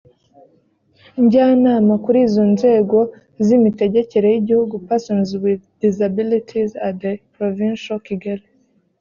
njyanama 1.23 1.93
kuri 2.03 2.19
izo 2.27 2.43
nzego 2.53 2.97
z 3.45 3.47
imitegekere 3.57 4.27
y 4.29 4.37
igihugu 4.41 4.75
persons 4.87 5.29
with 5.43 5.61
disabilities 5.83 6.71
at 6.87 6.93
the 7.01 7.11
provincial 7.35 7.99
kigali 8.07 8.45